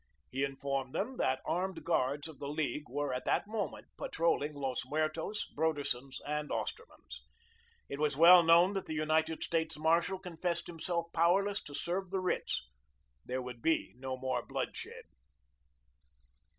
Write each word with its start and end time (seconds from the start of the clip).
He 0.31 0.43
informed 0.43 0.95
them 0.95 1.17
that 1.17 1.41
armed 1.45 1.83
guards 1.83 2.27
of 2.27 2.39
the 2.39 2.47
League 2.47 2.89
were, 2.89 3.13
at 3.13 3.23
that 3.25 3.45
moment, 3.45 3.85
patrolling 3.97 4.55
Los 4.55 4.81
Muertos, 4.83 5.45
Broderson's, 5.55 6.17
and 6.25 6.51
Osterman's. 6.51 7.21
It 7.87 7.99
was 7.99 8.17
well 8.17 8.41
known 8.41 8.73
that 8.73 8.87
the 8.87 8.95
United 8.95 9.43
States 9.43 9.77
marshal 9.77 10.17
confessed 10.17 10.65
himself 10.65 11.13
powerless 11.13 11.61
to 11.65 11.75
serve 11.75 12.09
the 12.09 12.19
writs. 12.19 12.67
There 13.25 13.43
would 13.43 13.61
be 13.61 13.93
no 13.95 14.17
more 14.17 14.43
bloodshed. 14.43 15.03